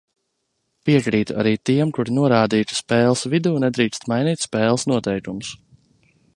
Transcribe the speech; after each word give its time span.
Piekrītu 0.89 1.35
arī 1.43 1.51
tiem, 1.71 1.91
kuri 1.97 2.15
norādīja, 2.15 2.69
ka 2.73 2.79
spēles 2.79 3.23
vidū 3.35 3.53
nedrīkst 3.67 4.09
mainīt 4.15 4.49
spēles 4.49 4.91
noteikumus. 4.95 5.57